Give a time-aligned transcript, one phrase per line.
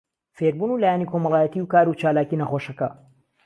[0.37, 2.89] فێربوون و لایەنی کۆمەڵایەتی و کاروچالاکی نەخۆشەکە